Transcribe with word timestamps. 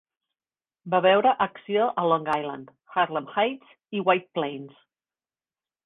Va 0.93 1.01
veure 1.05 1.33
acció 1.45 1.85
a 2.03 2.07
Long 2.13 2.27
Island, 2.39 2.73
Harlem 3.03 3.31
Heights 3.37 3.79
i 4.01 4.05
White 4.09 4.31
Plains. 4.41 4.85